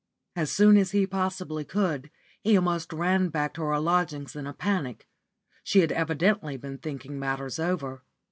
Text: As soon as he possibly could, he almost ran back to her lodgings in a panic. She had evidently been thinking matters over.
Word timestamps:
As 0.35 0.49
soon 0.51 0.77
as 0.77 0.93
he 0.93 1.05
possibly 1.05 1.63
could, 1.63 2.09
he 2.41 2.57
almost 2.57 2.91
ran 2.91 3.29
back 3.29 3.53
to 3.53 3.61
her 3.61 3.79
lodgings 3.79 4.35
in 4.35 4.47
a 4.47 4.51
panic. 4.53 5.07
She 5.63 5.81
had 5.81 5.91
evidently 5.91 6.57
been 6.57 6.79
thinking 6.79 7.19
matters 7.19 7.59
over. 7.59 8.01